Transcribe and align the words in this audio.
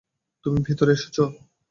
তুমি 0.45 0.59
ভিতরে 0.67 0.91
এসেছো? 0.93 1.23